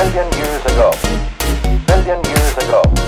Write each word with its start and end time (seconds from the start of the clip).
Billion 0.00 0.32
years 0.32 0.64
ago. 0.64 0.90
Billion 1.86 2.24
years 2.24 2.56
ago. 2.56 2.99